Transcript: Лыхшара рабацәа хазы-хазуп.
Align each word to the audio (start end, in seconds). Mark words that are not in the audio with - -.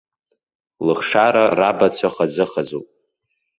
Лыхшара 0.85 1.43
рабацәа 1.57 2.09
хазы-хазуп. 2.15 2.87